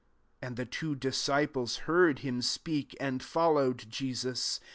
[0.41, 4.59] 37 And the two disciples heard him speak, and £>]lowed Jesus.